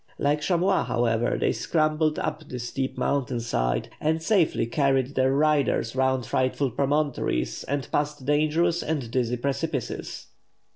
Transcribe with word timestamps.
Like 0.17 0.41
chamois, 0.41 0.83
however, 0.85 1.37
they 1.39 1.51
scrambled 1.51 2.17
up 2.17 2.47
the 2.49 2.57
steep 2.57 2.97
mountain 2.97 3.39
side, 3.39 3.89
and 4.01 4.19
safely 4.19 4.65
carried 4.65 5.13
their 5.13 5.31
riders 5.31 5.95
round 5.95 6.25
frightful 6.25 6.71
promontories 6.71 7.63
and 7.65 7.87
past 7.91 8.25
dangerous 8.25 8.81
and 8.81 9.11
dizzy 9.11 9.37
precipices. 9.37 10.29